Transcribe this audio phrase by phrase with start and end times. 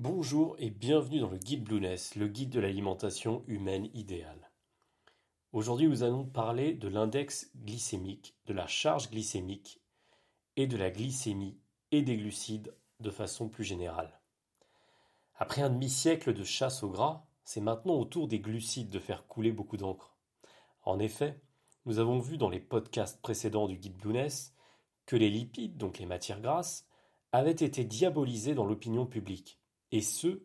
[0.00, 4.52] Bonjour et bienvenue dans le guide Blueness, le guide de l'alimentation humaine idéale.
[5.52, 9.80] Aujourd'hui, nous allons parler de l'index glycémique, de la charge glycémique
[10.54, 11.58] et de la glycémie
[11.90, 14.20] et des glucides de façon plus générale.
[15.34, 19.26] Après un demi-siècle de chasse au gras, c'est maintenant au tour des glucides de faire
[19.26, 20.14] couler beaucoup d'encre.
[20.84, 21.40] En effet,
[21.86, 24.54] nous avons vu dans les podcasts précédents du guide Blueness
[25.06, 26.86] que les lipides, donc les matières grasses,
[27.32, 29.57] avaient été diabolisés dans l'opinion publique
[29.92, 30.42] et ce,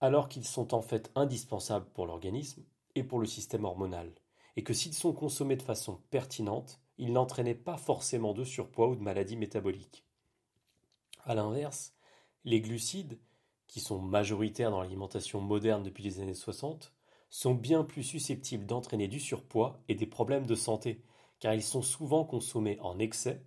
[0.00, 2.64] alors qu'ils sont en fait indispensables pour l'organisme
[2.94, 4.14] et pour le système hormonal,
[4.56, 8.96] et que s'ils sont consommés de façon pertinente, ils n'entraînaient pas forcément de surpoids ou
[8.96, 10.04] de maladies métaboliques.
[11.24, 11.94] A l'inverse,
[12.44, 13.18] les glucides,
[13.66, 16.92] qui sont majoritaires dans l'alimentation moderne depuis les années 60,
[17.28, 21.02] sont bien plus susceptibles d'entraîner du surpoids et des problèmes de santé,
[21.40, 23.44] car ils sont souvent consommés en excès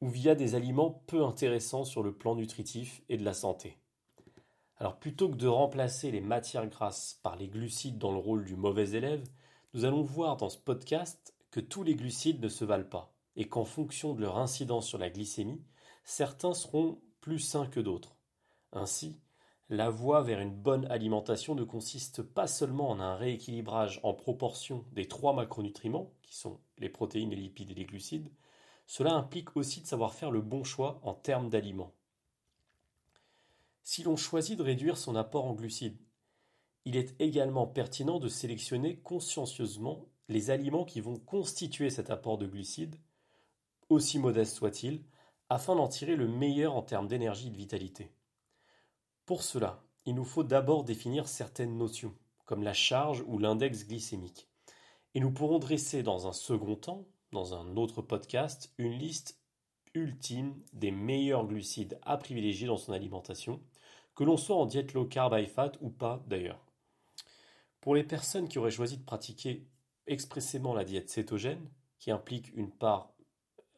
[0.00, 3.78] ou via des aliments peu intéressants sur le plan nutritif et de la santé.
[4.82, 8.56] Alors plutôt que de remplacer les matières grasses par les glucides dans le rôle du
[8.56, 9.22] mauvais élève,
[9.74, 13.48] nous allons voir dans ce podcast que tous les glucides ne se valent pas et
[13.48, 15.62] qu'en fonction de leur incidence sur la glycémie,
[16.02, 18.16] certains seront plus sains que d'autres.
[18.72, 19.20] Ainsi,
[19.68, 24.84] la voie vers une bonne alimentation ne consiste pas seulement en un rééquilibrage en proportion
[24.90, 28.32] des trois macronutriments, qui sont les protéines, les lipides et les glucides,
[28.88, 31.94] cela implique aussi de savoir faire le bon choix en termes d'aliments
[33.82, 35.98] si l'on choisit de réduire son apport en glucides.
[36.84, 42.46] Il est également pertinent de sélectionner consciencieusement les aliments qui vont constituer cet apport de
[42.46, 42.96] glucides,
[43.88, 45.04] aussi modeste soit-il,
[45.48, 48.10] afin d'en tirer le meilleur en termes d'énergie et de vitalité.
[49.26, 52.14] Pour cela, il nous faut d'abord définir certaines notions,
[52.46, 54.48] comme la charge ou l'index glycémique.
[55.14, 59.38] Et nous pourrons dresser dans un second temps, dans un autre podcast, une liste
[59.94, 63.60] ultime des meilleurs glucides à privilégier dans son alimentation,
[64.14, 66.64] que l'on soit en diète low carb high fat ou pas d'ailleurs.
[67.80, 69.66] Pour les personnes qui auraient choisi de pratiquer
[70.06, 73.12] expressément la diète cétogène, qui implique une part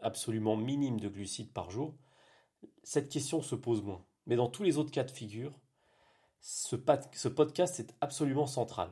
[0.00, 1.94] absolument minime de glucides par jour,
[2.82, 4.04] cette question se pose moins.
[4.26, 5.52] Mais dans tous les autres cas de figure,
[6.40, 8.90] ce, podcast est absolument central.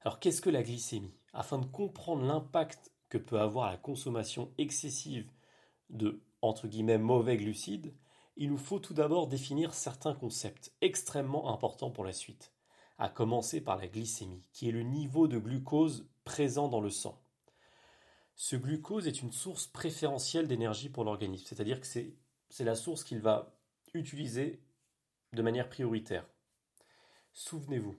[0.00, 1.14] Alors qu'est-ce que la glycémie?
[1.32, 5.30] Afin de comprendre l'impact que peut avoir la consommation excessive
[5.90, 7.94] de entre guillemets mauvais glucides,
[8.40, 12.54] il nous faut tout d'abord définir certains concepts extrêmement importants pour la suite,
[12.96, 17.22] à commencer par la glycémie, qui est le niveau de glucose présent dans le sang.
[18.36, 22.16] Ce glucose est une source préférentielle d'énergie pour l'organisme, c'est-à-dire que c'est,
[22.60, 23.54] la source qu'il va
[23.92, 24.62] utiliser
[25.34, 26.26] de manière prioritaire.
[27.34, 27.94] Souvenez-vous,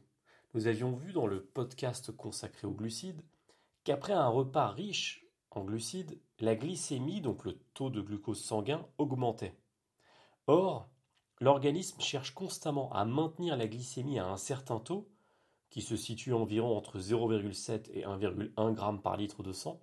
[0.55, 3.21] nous avions vu dans le podcast consacré aux glucides
[3.83, 9.60] qu'après un repas riche en glucides, la glycémie, donc le taux de glucose sanguin, augmentait.
[10.51, 10.89] Or,
[11.39, 15.09] l'organisme cherche constamment à maintenir la glycémie à un certain taux,
[15.69, 19.81] qui se situe environ entre 0,7 et 1,1 g par litre de sang,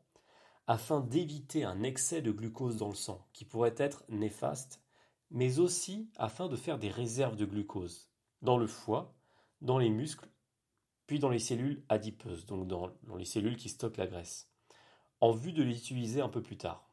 [0.67, 4.83] afin d'éviter un excès de glucose dans le sang, qui pourrait être néfaste,
[5.31, 8.11] mais aussi afin de faire des réserves de glucose,
[8.43, 9.15] dans le foie,
[9.63, 10.29] dans les muscles,
[11.07, 14.51] puis dans les cellules adipeuses, donc dans, les cellules qui stockent la graisse,
[15.23, 16.91] en vue de les utiliser un peu plus tard.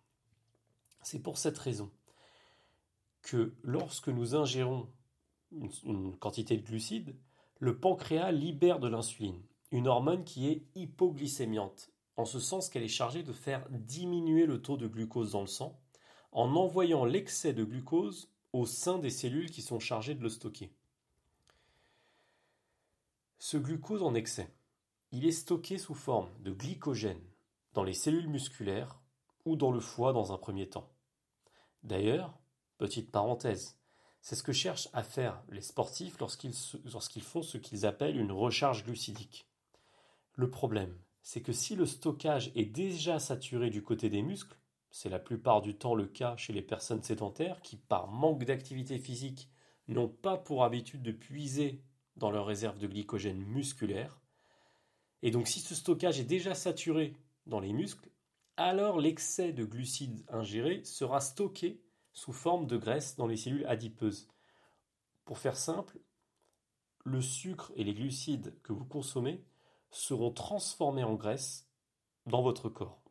[1.02, 1.92] C'est pour cette raison
[3.26, 4.88] que lorsque nous ingérons
[5.52, 7.16] une, quantité de glucides,
[7.60, 9.42] le pancréas libère de l'insuline,
[9.72, 14.62] une hormone qui est hypoglycémiante, en ce sens qu'elle est chargée de faire diminuer le
[14.62, 15.82] taux de glucose dans le sang,
[16.32, 20.72] en envoyant l'excès de glucose au sein des cellules qui sont chargées de le stocker.
[23.40, 24.54] Ce glucose en excès,
[25.12, 27.22] il est stocké sous forme de glycogène
[27.74, 29.02] dans les cellules musculaires
[29.46, 30.94] ou dans le foie dans un premier temps.
[31.84, 32.38] D'ailleurs,
[32.78, 33.78] Petite parenthèse,
[34.22, 38.84] c'est ce que cherchent à faire les sportifs lorsqu'ils font ce qu'ils appellent une recharge
[38.84, 39.48] glucidique.
[40.34, 44.58] Le problème, c'est que si le stockage est déjà saturé du côté des muscles,
[44.92, 48.98] c'est la plupart du temps le cas chez les personnes sédentaires qui, par manque d'activité
[48.98, 49.50] physique,
[49.88, 51.82] n'ont pas pour habitude de puiser
[52.16, 54.22] dans leur réserve de glycogène musculaire,
[55.22, 57.14] et donc si ce stockage est déjà saturé
[57.48, 58.10] dans les muscles,
[58.58, 61.82] alors l'excès de glucides ingérés sera stocké
[62.16, 64.28] sous forme de graisse dans les cellules adipeuses.
[65.26, 66.00] Pour faire simple,
[67.04, 69.44] le sucre et les glucides que vous consommez
[69.92, 71.68] seront transformés en graisse
[72.26, 73.02] dans votre corps.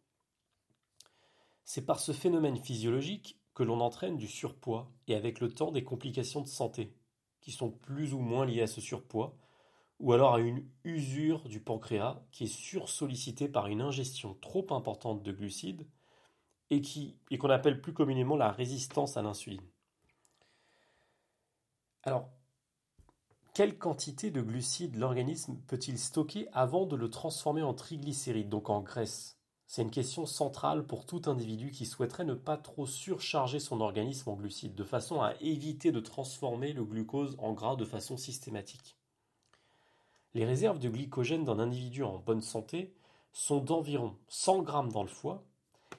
[1.65, 5.85] C'est par ce phénomène physiologique que l'on entraîne du surpoids et avec le temps des
[5.85, 6.97] complications de santé,
[7.41, 9.37] qui sont plus ou moins liées à ce surpoids,
[10.01, 15.23] ou alors à une usure du pancréas qui est sursollicité par une ingestion trop importante
[15.23, 15.87] de glucides
[16.71, 19.63] et qui et qu'on appelle plus communément la résistance à l'insuline.
[22.03, 22.29] Alors,
[23.55, 28.81] quelle quantité de glucides l'organisme peut-il stocker avant de le transformer en triglycérides, donc en
[28.81, 29.39] graisse?
[29.67, 34.29] C'est une question centrale pour tout individu qui souhaiterait ne pas trop surcharger son organisme
[34.29, 38.97] en glucides, de façon à éviter de transformer le glucose en gras de façon systématique.
[40.35, 42.93] Les réserves de glycogène d'un individu en bonne santé
[43.33, 45.45] sont d'environ 100 g dans le foie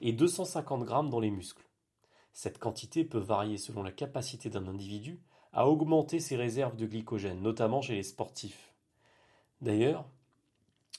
[0.00, 1.68] et 250 g dans les muscles.
[2.32, 5.20] Cette quantité peut varier selon la capacité d'un individu
[5.52, 8.74] à augmenter ses réserves de glycogène, notamment chez les sportifs.
[9.62, 10.04] D'ailleurs,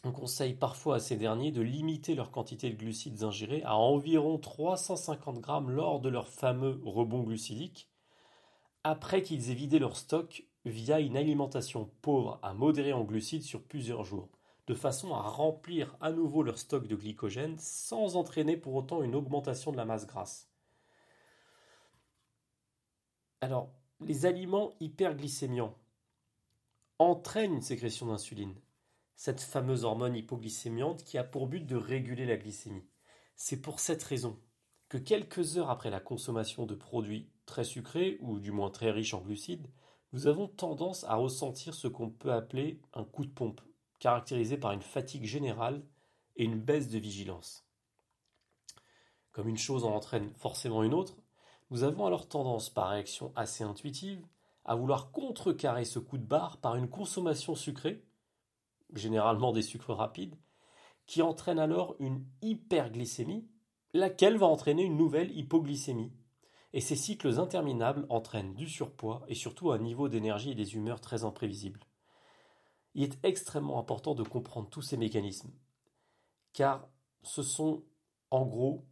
[0.04, 4.38] on conseille parfois à ces derniers de limiter leur quantité de glucides ingérés à environ
[4.38, 7.90] 350 g lors de leur fameux rebond glucidique,
[8.84, 13.64] après qu'ils aient vidé leur stock via une alimentation pauvre à modérée en glucides sur
[13.64, 14.30] plusieurs jours,
[14.68, 19.16] de façon à remplir à nouveau leur stock de glycogène sans entraîner pour autant une
[19.16, 20.50] augmentation de la masse grasse.
[23.40, 23.72] Alors,
[24.02, 25.76] les aliments hyperglycémiants
[27.00, 28.56] entraînent une sécrétion d'insuline,
[29.16, 32.88] cette fameuse hormone hypoglycémiante qui a pour but de réguler la glycémie.
[33.36, 34.38] C'est pour cette raison
[34.90, 39.14] que quelques heures après la consommation de produits très sucrés ou du moins très riches
[39.14, 39.68] en glucides,
[40.14, 43.62] nous avons tendance à ressentir ce qu'on peut appeler un coup de pompe,
[44.00, 45.84] caractérisé par une fatigue générale
[46.36, 47.66] et une baisse de vigilance.
[49.32, 51.18] Comme une chose en entraîne forcément une autre,
[51.70, 54.26] nous avons alors tendance, par réaction assez intuitive,
[54.66, 58.04] à vouloir contrecarrer ce coup de barre par une consommation sucrée,
[58.94, 60.36] généralement des sucres rapides,
[61.06, 63.48] qui entraîne alors une hyperglycémie,
[63.94, 66.12] laquelle va entraîner une nouvelle hypoglycémie.
[66.74, 71.00] Et ces cycles interminables entraînent du surpoids et surtout un niveau d'énergie et des humeurs
[71.00, 71.87] très imprévisibles.
[72.98, 75.52] Il est extrêmement important de comprendre tous ces mécanismes,
[76.52, 76.90] car
[77.22, 77.84] ce sont
[78.32, 78.84] en gros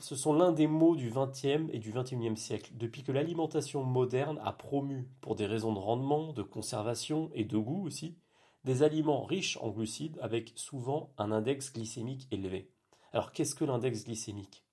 [0.00, 4.40] ce sont l'un des mots du XXe et du XXIe siècle, depuis que l'alimentation moderne
[4.42, 8.16] a promu, pour des raisons de rendement, de conservation et de goût aussi,
[8.64, 12.72] des aliments riches en glucides avec souvent un index glycémique élevé.
[13.12, 14.64] Alors qu'est-ce que l'index glycémique?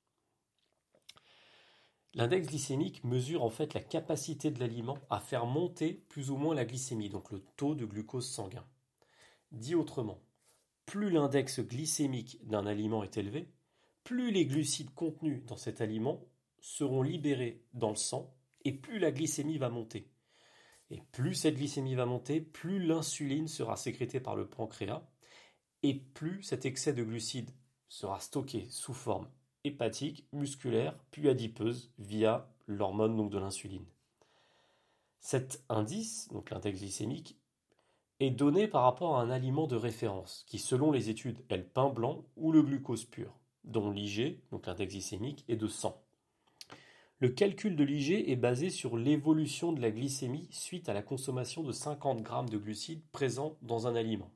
[2.17, 6.55] L'index glycémique mesure en fait la capacité de l'aliment à faire monter plus ou moins
[6.55, 8.65] la glycémie, donc le taux de glucose sanguin.
[9.51, 10.19] Dit autrement,
[10.87, 13.53] plus l'index glycémique d'un aliment est élevé,
[14.03, 16.25] plus les glucides contenus dans cet aliment
[16.59, 18.33] seront libérés dans le sang
[18.65, 20.09] et plus la glycémie va monter.
[20.89, 25.07] Et plus cette glycémie va monter, plus l'insuline sera sécrétée par le pancréas
[25.83, 27.51] et plus cet excès de glucides
[27.89, 29.29] sera stocké sous forme
[29.63, 33.85] hépatique, musculaire, puis adipeuse via l'hormone de l'insuline.
[35.19, 37.37] Cet indice, donc l'index glycémique,
[38.19, 41.67] est donné par rapport à un aliment de référence qui, selon les études, est le
[41.67, 46.01] pain blanc ou le glucose pur dont l'IG, donc l'index glycémique, est de 100.
[47.19, 51.63] Le calcul de l'IG est basé sur l'évolution de la glycémie suite à la consommation
[51.63, 54.31] de 50 g de glucides présents dans un aliment.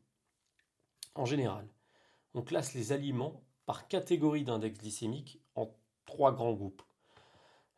[1.15, 1.67] En général,
[2.33, 5.69] on classe les aliments par catégorie d'index glycémique en
[6.05, 6.81] trois grands groupes.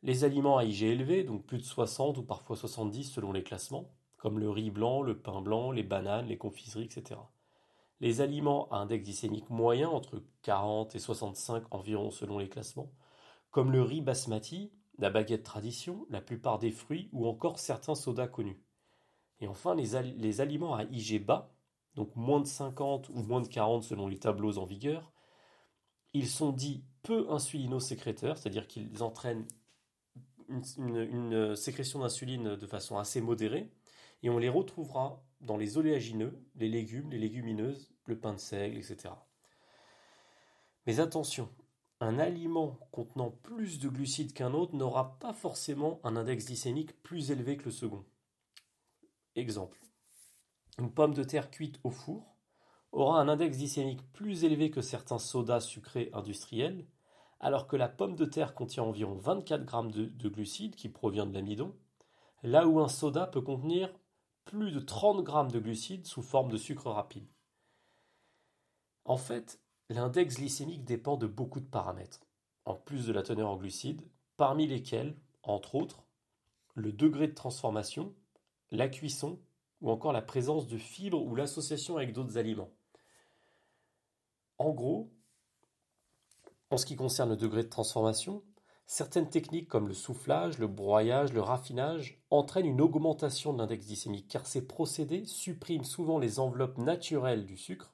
[0.01, 3.92] Les aliments à IG élevé, donc plus de 60 ou parfois 70 selon les classements,
[4.18, 7.19] comme le riz blanc, le pain blanc, les bananes, les confiseries, etc.
[8.00, 12.92] Les aliments à index glycémique moyen, entre 40 et 65 environ selon les classements,
[13.51, 18.25] comme le riz basmati, la baguette tradition, la plupart des fruits ou encore certains sodas
[18.25, 18.60] connus.
[19.42, 21.54] Et enfin, les, aliments à IG bas,
[21.94, 25.13] donc moins de 50 ou moins de 40 selon les tableaux en vigueur,
[26.14, 29.46] ils sont dits peu insulinosécréteurs, c'est-à-dire qu'ils entraînent
[30.78, 33.72] une sécrétion d'insuline de façon assez modérée,
[34.22, 38.78] et on les retrouvera dans les oléagineux, les légumes, les légumineuses, le pain de seigle,
[38.78, 39.14] etc.
[40.86, 41.50] Mais attention,
[42.00, 47.32] un aliment contenant plus de glucides qu'un autre n'aura pas forcément un index glycémique plus
[47.32, 48.06] élevé que le second.
[49.36, 49.78] Exemple.
[50.78, 52.32] Une pomme de terre cuite au four
[52.94, 56.85] aura un index glycémique plus élevé que certains sodas sucrés industriels,
[57.40, 61.26] alors que la pomme de terre contient environ 24 grammes de, de glucides qui provient
[61.26, 61.76] de l'amidon,
[62.44, 63.94] là où un soda peut contenir
[64.45, 67.28] plus de 30 grammes de glucides sous forme de sucre rapide.
[69.06, 69.59] En fait,
[69.90, 72.21] l'index glycémique dépend de beaucoup de paramètres,
[72.66, 74.02] en plus de la teneur en glucides,
[74.38, 76.06] parmi lesquels, entre autres,
[76.76, 78.14] le degré de transformation,
[78.71, 79.40] la cuisson
[79.81, 82.71] ou encore la présence de fibres ou l'association avec d'autres aliments.
[84.57, 85.12] En gros,
[86.69, 88.44] en ce qui concerne le degré de transformation,
[88.86, 94.28] certaines techniques comme le soufflage, le broyage, le raffinage entraînent une augmentation de l'index glycémique
[94.28, 97.94] car ces procédés suppriment souvent les enveloppes naturelles du sucre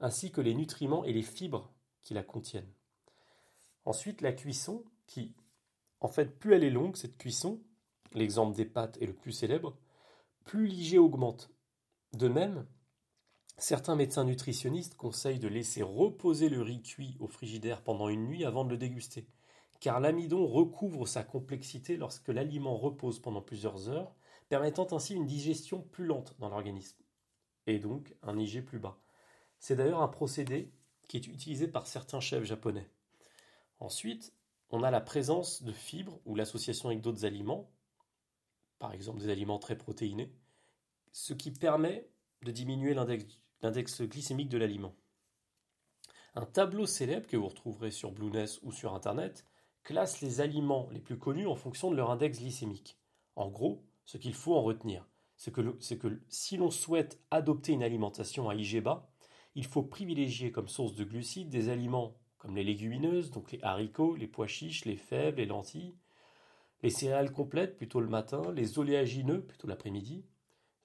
[0.00, 1.72] ainsi que les nutriments et les fibres
[2.02, 2.72] qui la contiennent.
[3.84, 5.34] Ensuite, la cuisson, qui,
[6.00, 7.62] en fait, plus elle est longue, cette cuisson,
[8.12, 9.76] l'exemple des pâtes est le plus célèbre,
[10.44, 11.50] plus l'IG augmente.
[12.12, 12.66] De même,
[13.58, 18.44] certains médecins nutritionnistes conseillent de laisser reposer le riz cuit au frigidaire pendant une nuit
[18.44, 19.26] avant de le déguster,
[19.80, 24.14] car l'amidon recouvre sa complexité lorsque l'aliment repose pendant plusieurs heures,
[24.48, 26.98] permettant ainsi une digestion plus lente dans l'organisme,
[27.66, 28.98] et donc un IG plus bas.
[29.58, 30.70] C'est d'ailleurs un procédé
[31.08, 32.90] qui est utilisé par certains chefs japonais.
[33.78, 34.34] Ensuite,
[34.70, 37.70] on a la présence de fibres ou l'association avec d'autres aliments,
[38.78, 40.32] par exemple des aliments très protéinés,
[41.12, 42.10] ce qui permet
[42.42, 44.94] de diminuer l'index glycémique de l'aliment.
[46.34, 49.46] Un tableau célèbre que vous retrouverez sur Blueness ou sur Internet
[49.82, 52.98] classe les aliments les plus connus en fonction de leur index glycémique.
[53.36, 55.60] En gros, ce qu'il faut en retenir, c'est que,
[55.94, 59.10] que, si l'on souhaite adopter une alimentation à IG bas,
[59.54, 64.14] il faut privilégier comme source de glucides des aliments comme les légumineuses, donc les haricots,
[64.14, 65.96] les pois chiches, les fèves, les lentilles,
[66.82, 70.26] les céréales complètes plutôt le matin, les oléagineux plutôt l'après-midi,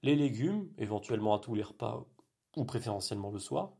[0.01, 2.07] les légumes, éventuellement à tous les repas
[2.55, 3.73] ou préférentiellement le soir,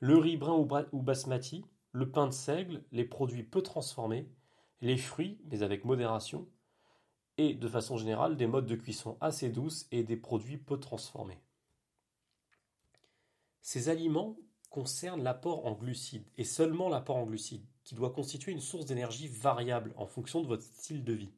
[0.00, 0.54] le riz brun
[0.92, 4.28] ou basmati, le pain de seigle, les produits peu transformés,
[4.80, 6.48] les fruits, mais avec modération,
[7.36, 11.40] et de façon générale des modes de cuisson assez douces et des produits peu transformés.
[13.62, 14.36] Ces aliments
[14.70, 19.28] concernent l'apport en glucides, et seulement l'apport en glucides, qui doit constituer une source d'énergie
[19.28, 21.32] variable en fonction de votre style de vie.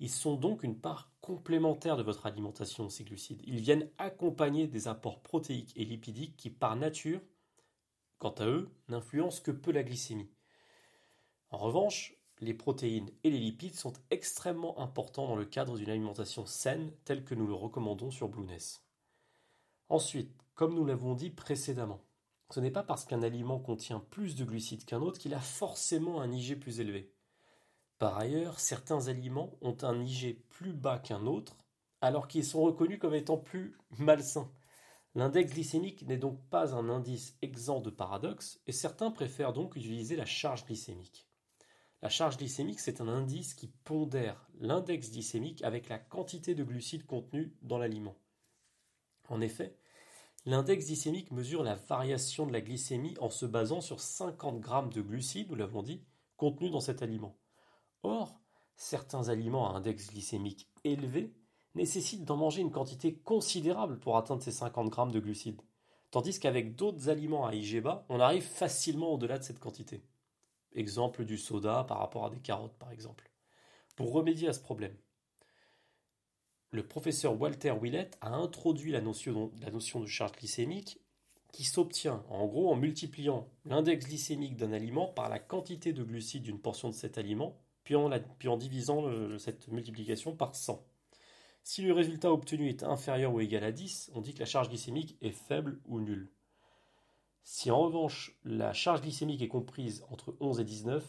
[0.00, 3.42] Ils sont donc une part complémentaire de votre alimentation, ces glucides.
[3.46, 7.20] Ils viennent accompagner des apports protéiques et lipidiques qui, par nature,
[8.18, 10.30] quant à eux, n'influencent que peu la glycémie.
[11.50, 16.46] En revanche, les protéines et les lipides sont extrêmement importants dans le cadre d'une alimentation
[16.46, 18.82] saine telle que nous le recommandons sur Blueness.
[19.90, 22.00] Ensuite, comme nous l'avons dit précédemment,
[22.50, 26.22] ce n'est pas parce qu'un aliment contient plus de glucides qu'un autre qu'il a forcément
[26.22, 27.12] un IG plus élevé.
[28.00, 31.58] Par ailleurs, certains aliments ont un IG plus bas qu'un autre,
[32.00, 34.50] alors qu'ils sont reconnus comme étant plus malsains.
[35.14, 40.16] L'index glycémique n'est donc pas un indice exempt de paradoxe, et certains préfèrent donc utiliser
[40.16, 41.28] la charge glycémique.
[42.00, 47.04] La charge glycémique, c'est un indice qui pondère l'index glycémique avec la quantité de glucides
[47.04, 48.16] contenus dans l'aliment.
[49.28, 49.76] En effet,
[50.46, 55.02] l'index glycémique mesure la variation de la glycémie en se basant sur 50 grammes de
[55.02, 56.02] glucides, nous l'avons dit,
[56.38, 57.36] contenus dans cet aliment.
[58.02, 58.40] Or,
[58.76, 61.34] certains aliments à index glycémique élevé
[61.74, 65.60] nécessitent d'en manger une quantité considérable pour atteindre ces 50 grammes de glucides,
[66.10, 70.02] tandis qu'avec d'autres aliments à IG bas, on arrive facilement au-delà de cette quantité.
[70.72, 73.30] Exemple du soda par rapport à des carottes, par exemple.
[73.96, 74.96] Pour remédier à ce problème,
[76.72, 81.00] le professeur Walter Willett a introduit la notion, la notion de charge glycémique
[81.52, 86.44] qui s'obtient en gros en multipliant l'index glycémique d'un aliment par la quantité de glucides
[86.44, 87.58] d'une portion de cet aliment,
[88.38, 90.84] puis en, divisant cette multiplication par 100.
[91.62, 94.68] Si le résultat obtenu est inférieur ou égal à 10, on dit que la charge
[94.68, 96.30] glycémique est faible ou nulle.
[97.42, 101.04] Si en revanche la charge glycémique est comprise entre 11 et 19,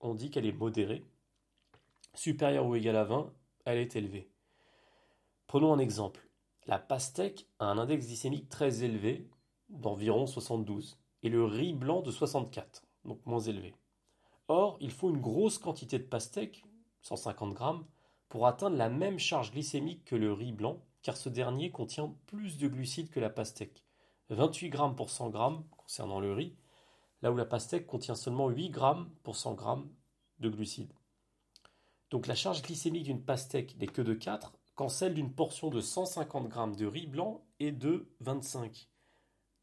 [0.00, 1.04] on dit qu'elle est modérée.
[2.14, 3.32] Supérieure ou égale à 20,
[3.64, 4.30] elle est élevée.
[5.46, 6.28] Prenons un exemple.
[6.66, 9.28] La pastèque a un index glycémique très élevé,
[9.68, 13.74] d'environ 72, et le riz blanc de 64, donc moins élevé.
[14.48, 16.62] Or, il faut une grosse quantité de pastèque,
[17.02, 17.84] 150 grammes,
[18.28, 22.58] pour atteindre la même charge glycémique que le riz blanc, car ce dernier contient plus
[22.58, 23.84] de glucides que la pastèque.
[24.30, 26.56] 28 grammes pour 100 grammes concernant le riz,
[27.22, 29.88] là où la pastèque contient seulement 8 grammes pour 100 grammes
[30.40, 30.92] de glucides.
[32.10, 35.80] Donc la charge glycémique d'une pastèque n'est que de 4, quand celle d'une portion de
[35.80, 38.88] 150 grammes de riz blanc est de 25.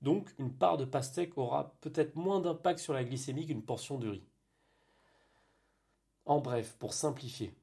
[0.01, 4.09] Donc une part de pastèque aura peut-être moins d'impact sur la glycémie qu'une portion de
[4.09, 4.23] riz.
[6.25, 7.53] En bref, pour simplifier,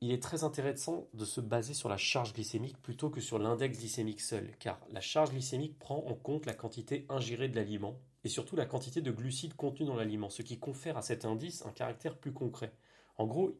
[0.00, 3.78] il est très intéressant de se baser sur la charge glycémique plutôt que sur l'index
[3.78, 8.28] glycémique seul, car la charge glycémique prend en compte la quantité ingérée de l'aliment et
[8.28, 11.72] surtout la quantité de glucides contenus dans l'aliment, ce qui confère à cet indice un
[11.72, 12.72] caractère plus concret.
[13.16, 13.58] En gros,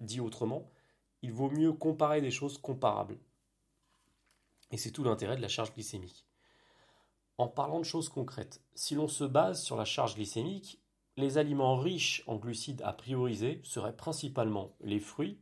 [0.00, 0.70] dit autrement,
[1.22, 3.18] il vaut mieux comparer des choses comparables.
[4.70, 6.26] Et c'est tout l'intérêt de la charge glycémique.
[7.38, 10.80] En parlant de choses concrètes, si l'on se base sur la charge glycémique,
[11.18, 15.38] les aliments riches en glucides à prioriser seraient principalement les fruits,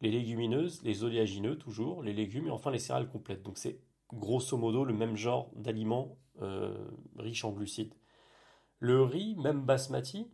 [0.00, 3.42] les légumineuses, les oléagineux toujours, les légumes et enfin les céréales complètes.
[3.42, 3.80] Donc c'est
[4.12, 7.94] grosso modo le même genre d'aliments euh, riches en glucides.
[8.78, 10.30] Le riz, même basmati,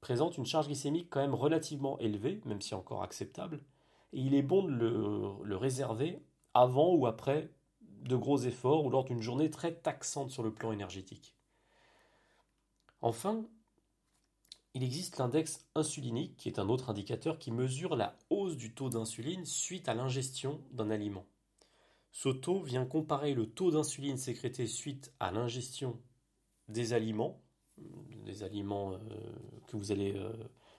[0.00, 3.62] présente une charge glycémique quand même relativement élevée, même si encore acceptable,
[4.12, 4.72] et il est bon de
[5.44, 6.18] le, réserver
[6.52, 10.72] avant ou après de gros efforts ou lors d'une journée très taxante sur le plan
[10.72, 11.36] énergétique.
[13.00, 13.46] Enfin,
[14.74, 18.88] Il existe l'index insulinique, qui est un autre indicateur qui mesure la hausse du taux
[18.88, 21.26] d'insuline suite à l'ingestion d'un aliment.
[22.10, 26.00] Ce taux vient comparer le taux d'insuline sécrété suite à l'ingestion
[26.68, 27.42] des aliments,
[28.24, 28.98] des aliments euh,
[29.66, 30.32] que vous allez euh,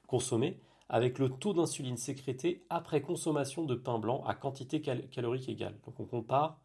[0.08, 0.60] consommer,
[0.90, 5.80] avec le taux d'insuline sécrété après consommation de pain blanc à quantité calorique égale.
[5.86, 6.62] Donc on compare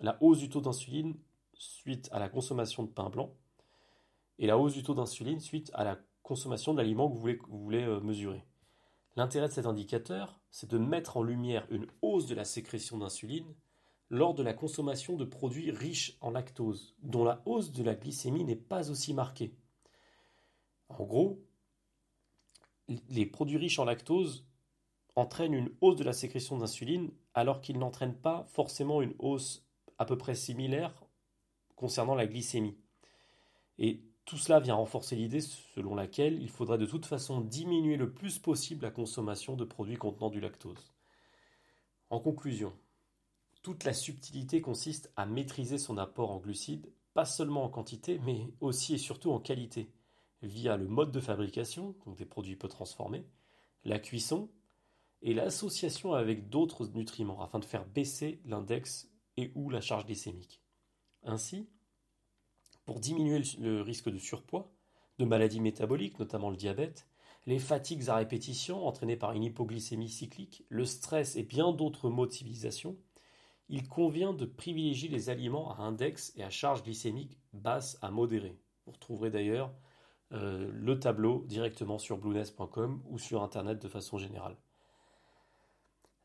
[0.00, 1.16] la hausse du taux d'insuline
[1.54, 3.32] suite à la consommation de pain blanc
[4.38, 7.84] et la hausse du taux d'insuline suite à la consommation de l'aliment que vous voulez,
[7.84, 8.44] euh, mesurer.
[9.14, 13.54] L'intérêt de cet indicateur, c'est de mettre en lumière une hausse de la sécrétion d'insuline
[14.10, 18.44] lors de la consommation de produits riches en lactose, dont la hausse de la glycémie
[18.44, 19.54] n'est pas aussi marquée.
[20.88, 21.44] En gros,
[23.08, 24.46] les produits riches en lactose
[25.16, 29.64] entraînent une hausse de la sécrétion d'insuline alors qu'ils n'entraînent pas forcément une hausse
[29.98, 31.04] à peu près similaire
[31.76, 32.76] concernant la glycémie.
[33.78, 38.12] Et tout cela vient renforcer l'idée selon laquelle il faudrait de toute façon diminuer le
[38.12, 40.92] plus possible la consommation de produits contenant du lactose.
[42.10, 42.72] En conclusion,
[43.62, 48.52] toute la subtilité consiste à maîtriser son apport en glucides, pas seulement en quantité, mais
[48.60, 49.90] aussi et surtout en qualité,
[50.42, 53.26] via le mode de fabrication, donc des produits peu transformés,
[53.84, 54.50] la cuisson
[55.22, 60.62] et l'association avec d'autres nutriments afin de faire baisser l'index et ou la charge glycémique.
[61.22, 61.68] Ainsi,
[62.86, 64.70] pour diminuer le risque de surpoids,
[65.18, 67.06] de maladies métaboliques, notamment le diabète,
[67.46, 72.26] les fatigues à répétition entraînées par une hypoglycémie cyclique, le stress et bien d'autres maux
[72.26, 72.96] de civilisation,
[73.68, 78.58] il convient de privilégier les aliments à index et à charge glycémique basse à modérée.
[78.86, 79.72] Vous retrouverez d'ailleurs
[80.32, 84.56] euh, le tableau directement sur blueness.com ou sur Internet de façon générale.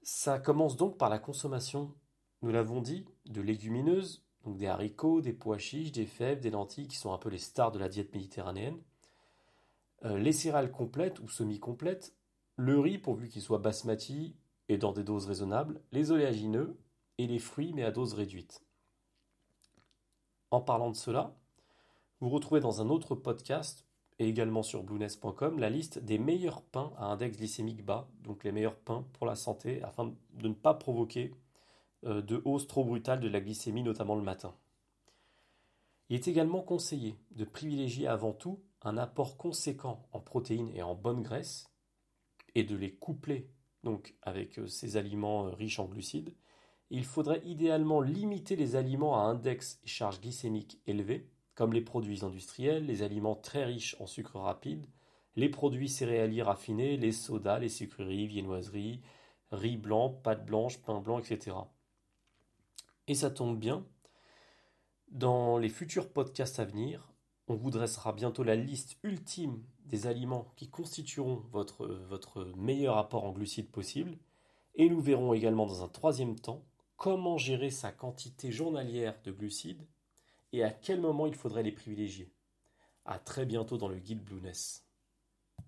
[0.02, 1.94] Ça commence donc par la consommation,
[2.42, 6.88] nous l'avons dit, de légumineuses, donc des haricots, des pois chiches, des fèves, des lentilles
[6.88, 8.80] qui sont un peu les stars de la diète méditerranéenne,
[10.06, 12.16] euh, les céréales complètes ou semi-complètes,
[12.56, 14.36] le riz pourvu qu'il soit basmati
[14.70, 16.78] et dans des doses raisonnables, les oléagineux
[17.18, 18.64] et les fruits mais à dose réduite.
[20.52, 21.36] En parlant de cela,
[22.22, 23.86] vous retrouvez dans un autre podcast
[24.20, 28.52] et également sur blueness.com la liste des meilleurs pains à index glycémique bas, donc les
[28.52, 31.34] meilleurs pains pour la santé afin de ne pas provoquer
[32.04, 34.56] de hausse trop brutale de la glycémie, notamment le matin.
[36.10, 40.96] Il est également conseillé de privilégier avant tout un apport conséquent en protéines et en
[40.96, 41.70] bonnes graisses,
[42.56, 43.50] et de les coupler
[43.84, 46.34] donc avec euh, ces aliments euh, riches en glucides.
[46.90, 52.26] Il faudrait idéalement limiter les aliments à index et charge glycémique élevés, comme les produits
[52.26, 54.88] industriels, les aliments très riches en sucre rapide,
[55.36, 59.02] les produits céréaliers raffinés, les sodas, les sucreries, viennoiseries,
[59.52, 61.56] riz blanc, pâte blanche, pain blanc, etc.
[63.10, 63.84] Et ça tombe bien,
[65.10, 67.12] dans les futurs podcasts à venir,
[67.48, 73.32] on vous dressera bientôt la liste ultime des aliments qui constitueront votre, meilleur apport en
[73.32, 74.20] glucides possible.
[74.76, 76.64] Et nous verrons également dans un troisième temps
[76.98, 79.88] comment gérer sa quantité journalière de glucides
[80.54, 82.32] et à quel moment il faudrait les privilégier.
[83.06, 84.88] A très bientôt dans le guide Blueness.